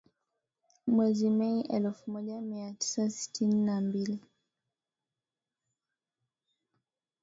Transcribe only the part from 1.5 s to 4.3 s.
elfu moja mia tisa sitini na mbili